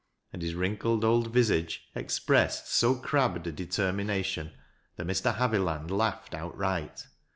[0.33, 4.51] And his wrinkled eld vis age expressed so crabbed a detei mination
[4.95, 5.35] that Mr.
[5.35, 7.05] Havi laud laughed outright.